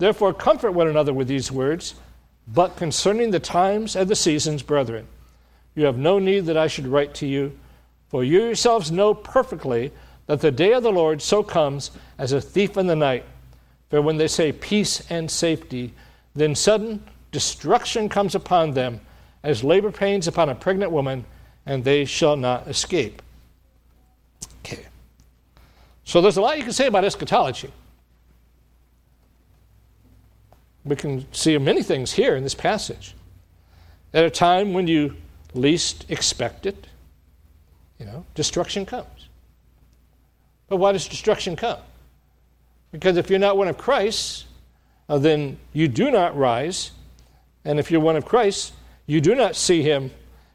[0.00, 1.94] Therefore, comfort one another with these words.
[2.48, 5.06] But concerning the times and the seasons, brethren,
[5.74, 7.56] you have no need that I should write to you,
[8.08, 9.92] for you yourselves know perfectly
[10.26, 13.24] that the day of the Lord so comes as a thief in the night.
[13.90, 15.92] For when they say peace and safety,
[16.34, 19.02] then sudden destruction comes upon them,
[19.42, 21.26] as labor pains upon a pregnant woman,
[21.66, 23.20] and they shall not escape.
[24.64, 24.86] Okay.
[26.04, 27.70] So there's a lot you can say about eschatology.
[30.84, 33.14] We can see many things here in this passage.
[34.12, 35.16] At a time when you
[35.54, 36.86] least expect it,
[37.98, 39.28] you know, destruction comes.
[40.68, 41.80] But why does destruction come?
[42.92, 44.46] Because if you're not one of Christ,
[45.08, 46.92] uh, then you do not rise.
[47.64, 48.72] And if you're one of Christ,
[49.06, 50.10] you do not see him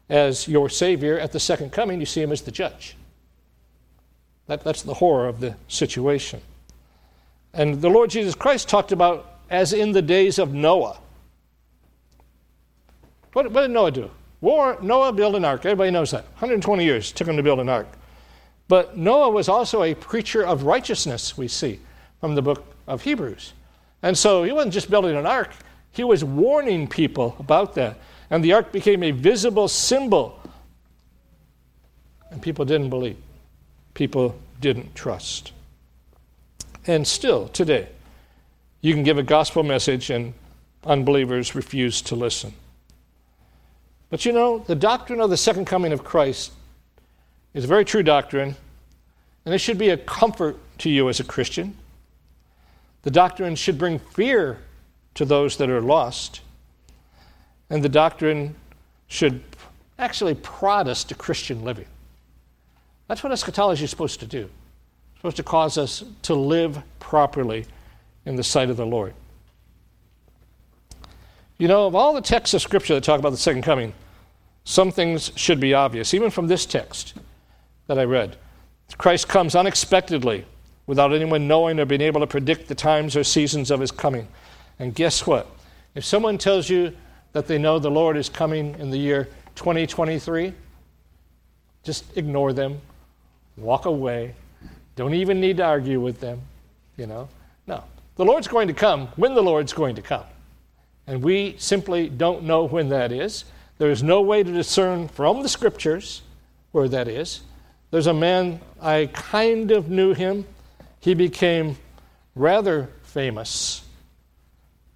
[0.08, 2.96] as your Savior at the second coming, you see him as the judge.
[4.46, 6.40] That, that's the horror of the situation.
[7.52, 10.98] And the Lord Jesus Christ talked about as in the days of Noah.
[13.32, 14.10] What, what did Noah do?
[14.40, 15.64] War, Noah built an ark.
[15.64, 16.24] Everybody knows that.
[16.34, 17.88] 120 years took him to build an ark.
[18.68, 21.80] But Noah was also a preacher of righteousness, we see
[22.20, 23.52] from the book of Hebrews.
[24.02, 25.50] And so he wasn't just building an ark,
[25.92, 27.98] he was warning people about that.
[28.30, 30.40] And the ark became a visible symbol.
[32.30, 33.16] And people didn't believe,
[33.94, 35.52] people didn't trust.
[36.86, 37.88] And still, today,
[38.86, 40.32] you can give a gospel message and
[40.84, 42.52] unbelievers refuse to listen.
[44.10, 46.52] But you know, the doctrine of the second coming of Christ
[47.52, 48.54] is a very true doctrine,
[49.44, 51.76] and it should be a comfort to you as a Christian.
[53.02, 54.58] The doctrine should bring fear
[55.14, 56.42] to those that are lost,
[57.68, 58.54] and the doctrine
[59.08, 59.42] should
[59.98, 61.86] actually prod us to Christian living.
[63.08, 64.42] That's what eschatology is supposed to do.
[64.42, 67.66] It's supposed to cause us to live properly
[68.26, 69.14] in the sight of the Lord.
[71.58, 73.94] You know, of all the texts of Scripture that talk about the second coming,
[74.64, 77.14] some things should be obvious, even from this text
[77.86, 78.36] that I read.
[78.98, 80.44] Christ comes unexpectedly
[80.86, 84.28] without anyone knowing or being able to predict the times or seasons of his coming.
[84.78, 85.46] And guess what?
[85.94, 86.94] If someone tells you
[87.32, 90.52] that they know the Lord is coming in the year 2023,
[91.82, 92.80] just ignore them,
[93.56, 94.34] walk away.
[94.96, 96.40] Don't even need to argue with them,
[96.96, 97.28] you know.
[98.16, 100.24] The Lord's going to come when the Lord's going to come.
[101.06, 103.44] And we simply don't know when that is.
[103.78, 106.22] There is no way to discern from the scriptures
[106.72, 107.42] where that is.
[107.90, 110.46] There's a man, I kind of knew him.
[111.00, 111.76] He became
[112.34, 113.82] rather famous.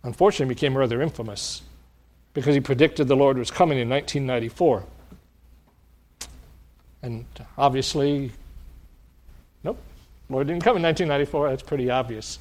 [0.03, 1.63] Unfortunately, became rather infamous
[2.33, 4.85] because he predicted the Lord was coming in 1994.
[7.03, 8.33] And obviously,
[9.63, 9.79] nope,
[10.29, 11.51] Lord didn't come in 1994.
[11.51, 12.39] That's pretty obvious.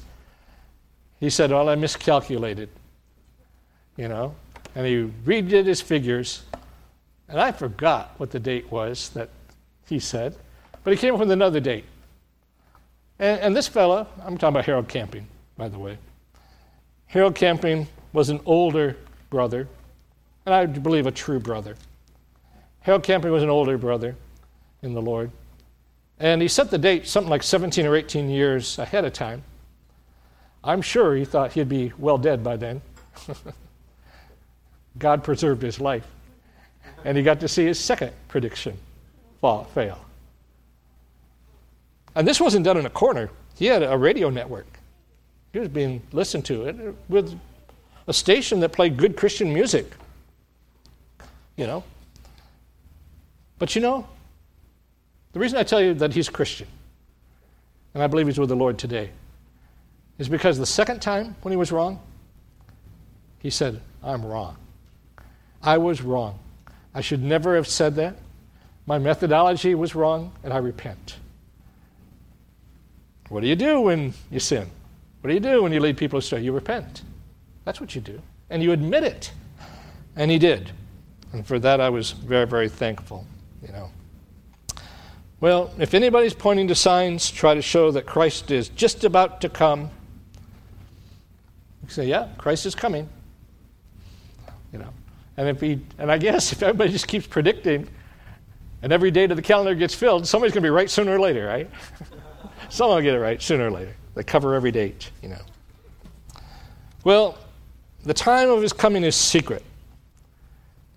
[1.20, 2.70] He said, Well, I miscalculated
[4.00, 4.34] you know,
[4.74, 6.42] and he redid his figures.
[7.28, 9.28] And I forgot what the date was that
[9.86, 10.34] he said,
[10.82, 11.84] but he came up with another date.
[13.18, 15.26] And, and this fella, I'm talking about Harold Camping,
[15.58, 15.98] by the way.
[17.08, 18.96] Harold Camping was an older
[19.28, 19.68] brother,
[20.46, 21.76] and I believe a true brother.
[22.80, 24.16] Harold Camping was an older brother
[24.80, 25.30] in the Lord.
[26.18, 29.42] And he set the date something like 17 or 18 years ahead of time.
[30.62, 32.82] I'm sure he thought he'd be well dead by then.
[34.98, 36.06] God preserved his life.
[37.04, 38.76] And he got to see his second prediction
[39.40, 39.98] fail.
[42.14, 43.30] And this wasn't done in a corner.
[43.56, 44.66] He had a radio network.
[45.52, 47.38] He was being listened to with
[48.06, 49.92] a station that played good Christian music.
[51.56, 51.84] You know?
[53.58, 54.06] But you know,
[55.32, 56.66] the reason I tell you that he's Christian,
[57.94, 59.10] and I believe he's with the Lord today,
[60.20, 61.98] is because the second time when he was wrong,
[63.38, 64.56] he said, I'm wrong.
[65.62, 66.38] I was wrong.
[66.94, 68.16] I should never have said that.
[68.86, 71.16] My methodology was wrong, and I repent.
[73.30, 74.68] What do you do when you sin?
[75.22, 76.42] What do you do when you lead people astray?
[76.42, 77.02] You repent.
[77.64, 78.20] That's what you do.
[78.50, 79.32] And you admit it.
[80.16, 80.70] And he did.
[81.32, 83.24] And for that, I was very, very thankful,
[83.62, 83.90] you know.
[85.40, 89.48] Well, if anybody's pointing to signs, try to show that Christ is just about to
[89.48, 89.90] come.
[91.90, 93.08] Say, yeah, Christ is coming.
[94.72, 94.92] You know.
[95.36, 97.88] And if he, and I guess if everybody just keeps predicting,
[98.82, 101.20] and every date of the calendar gets filled, somebody's going to be right sooner or
[101.20, 101.68] later, right?
[102.68, 103.94] Someone will get it right sooner or later.
[104.14, 105.40] They cover every date, you know.
[107.04, 107.38] Well,
[108.04, 109.64] the time of his coming is secret,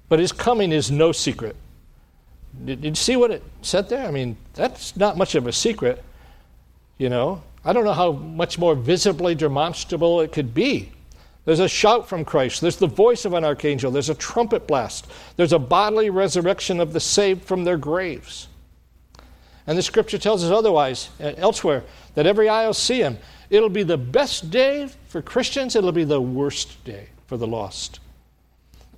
[0.10, 1.56] but his coming is no secret.
[2.66, 4.08] Did, did you see what it said there?
[4.08, 6.04] I mean, that's not much of a secret,
[6.98, 7.42] you know.
[7.66, 10.92] I don't know how much more visibly demonstrable it could be.
[11.46, 12.62] There's a shout from Christ.
[12.62, 13.92] There's the voice of an archangel.
[13.92, 15.08] There's a trumpet blast.
[15.36, 18.48] There's a bodily resurrection of the saved from their graves.
[19.68, 21.84] And the scripture tells us otherwise, uh, elsewhere,
[22.16, 23.18] that every eye will see him.
[23.50, 28.00] It'll be the best day for Christians, it'll be the worst day for the lost.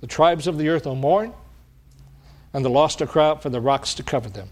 [0.00, 1.32] The tribes of the earth will mourn,
[2.52, 4.50] and the lost will cry out for the rocks to cover them.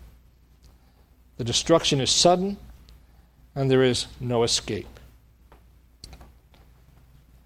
[1.37, 2.59] The destruction is sudden,
[3.55, 4.89] and there is no escape.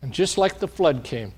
[0.00, 1.32] And just like the flood came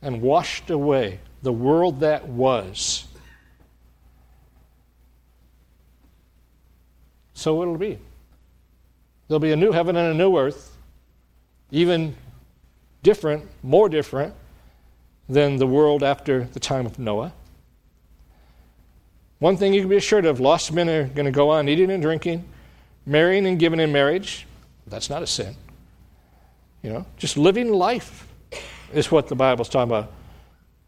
[0.00, 3.06] and washed away the world that was,
[7.34, 7.98] so it'll be.
[9.28, 10.76] There'll be a new heaven and a new earth,
[11.70, 12.16] even
[13.02, 14.34] different, more different
[15.28, 17.32] than the world after the time of Noah.
[19.38, 21.90] One thing you can be assured of lost men are going to go on eating
[21.90, 22.44] and drinking,
[23.08, 24.46] marrying and giving in marriage.
[24.86, 25.56] That's not a sin.
[26.82, 28.28] You know, just living life
[28.92, 30.12] is what the Bible's talking about.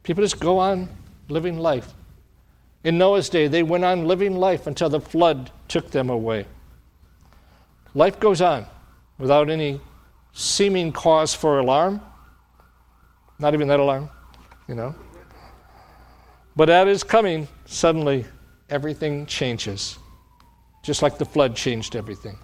[0.02, 0.88] People just go on
[1.28, 1.92] living life.
[2.84, 6.46] In Noah's day, they went on living life until the flood took them away.
[7.94, 8.66] Life goes on
[9.18, 9.80] without any
[10.32, 12.00] seeming cause for alarm.
[13.38, 14.10] Not even that alarm,
[14.68, 14.94] you know.
[16.54, 18.26] But at his coming, suddenly
[18.68, 19.98] everything changes,
[20.82, 22.38] just like the flood changed everything.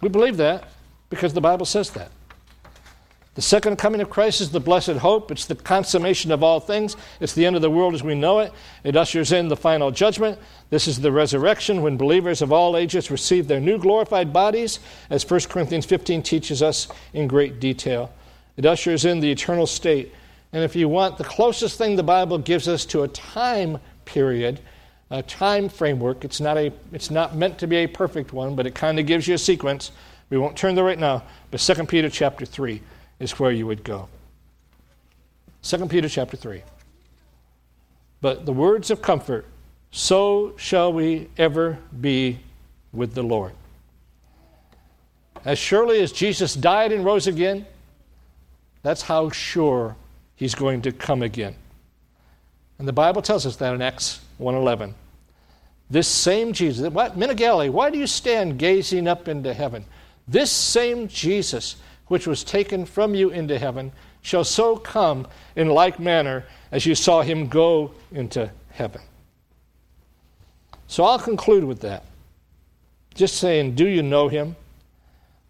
[0.00, 0.68] We believe that
[1.10, 2.10] because the Bible says that.
[3.34, 5.30] The second coming of Christ is the blessed hope.
[5.30, 6.96] It's the consummation of all things.
[7.20, 8.52] It's the end of the world as we know it.
[8.82, 10.38] It ushers in the final judgment.
[10.68, 14.80] This is the resurrection when believers of all ages receive their new glorified bodies,
[15.10, 18.12] as 1 Corinthians 15 teaches us in great detail.
[18.56, 20.12] It ushers in the eternal state.
[20.52, 24.60] And if you want the closest thing the Bible gives us to a time period,
[25.10, 28.66] a time framework, it's not, a, it's not meant to be a perfect one, but
[28.66, 29.90] it kind of gives you a sequence.
[30.30, 32.80] We won't turn there right now, but 2 Peter chapter 3
[33.18, 34.08] is where you would go.
[35.62, 36.62] 2 Peter chapter 3.
[38.20, 39.46] But the words of comfort,
[39.90, 42.38] so shall we ever be
[42.92, 43.52] with the Lord.
[45.44, 47.66] As surely as Jesus died and rose again,
[48.82, 49.96] that's how sure
[50.36, 51.54] he's going to come again.
[52.78, 54.94] And the Bible tells us that in Acts 1:11.
[55.90, 59.84] This same Jesus, what why do you stand gazing up into heaven?
[60.28, 61.76] This same Jesus
[62.06, 63.90] which was taken from you into heaven
[64.22, 65.26] shall so come
[65.56, 69.00] in like manner as you saw him go into heaven.
[70.86, 72.04] So I'll conclude with that.
[73.14, 74.56] Just saying, do you know him?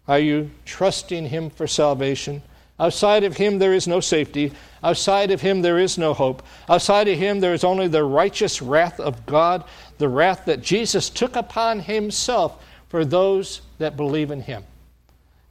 [0.07, 2.41] Are you trusting him for salvation?
[2.79, 4.51] Outside of him, there is no safety.
[4.83, 6.43] Outside of him, there is no hope.
[6.67, 9.63] Outside of him, there is only the righteous wrath of God,
[9.99, 14.63] the wrath that Jesus took upon himself for those that believe in him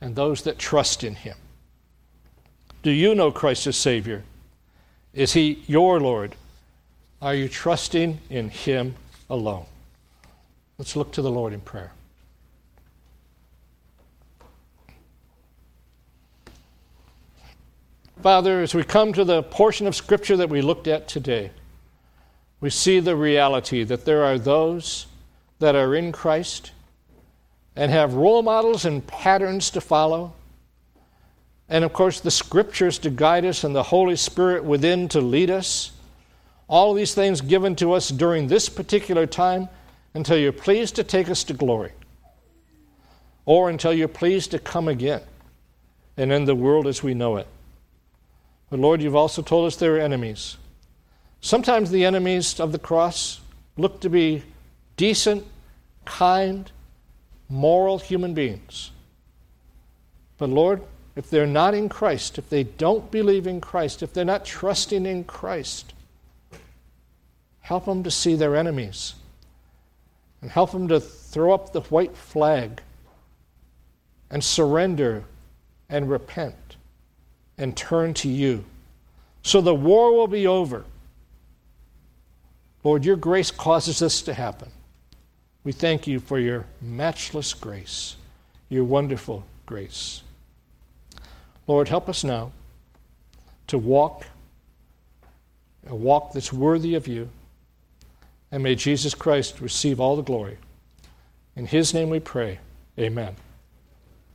[0.01, 1.37] and those that trust in him.
[2.83, 4.25] Do you know Christ as Savior?
[5.13, 6.35] Is he your Lord?
[7.23, 8.97] Are you trusting in him
[9.29, 9.67] alone?
[10.79, 11.93] Let's look to the Lord in prayer.
[18.23, 21.51] Father, as we come to the portion of Scripture that we looked at today,
[22.61, 25.07] we see the reality that there are those
[25.59, 26.73] that are in Christ
[27.75, 30.35] and have role models and patterns to follow.
[31.71, 35.49] And of course, the scriptures to guide us and the Holy Spirit within to lead
[35.49, 35.93] us.
[36.69, 39.71] All these things given to us during this particular time
[40.13, 41.93] until you're pleased to take us to glory,
[43.47, 45.23] or until you're pleased to come again
[46.19, 47.47] and end the world as we know it.
[48.71, 50.57] But Lord, you've also told us there are enemies.
[51.41, 53.41] Sometimes the enemies of the cross
[53.77, 54.45] look to be
[54.97, 55.45] decent,
[56.05, 56.71] kind,
[57.49, 58.93] moral human beings.
[60.39, 60.83] But Lord,
[61.17, 65.05] if they're not in Christ, if they don't believe in Christ, if they're not trusting
[65.05, 65.93] in Christ,
[67.61, 69.15] help them to see their enemies
[70.41, 72.81] and help them to throw up the white flag
[74.31, 75.25] and surrender
[75.89, 76.70] and repent
[77.61, 78.65] and turn to you.
[79.43, 80.85] So the war will be over.
[82.83, 84.71] Lord, your grace causes this to happen.
[85.63, 88.17] We thank you for your matchless grace,
[88.71, 90.23] your wonderful grace.
[91.67, 92.51] Lord, help us now
[93.67, 94.27] to walk
[95.87, 97.29] a walk that's worthy of you.
[98.51, 100.59] And may Jesus Christ receive all the glory.
[101.57, 102.59] In his name we pray.
[102.99, 103.37] Amen.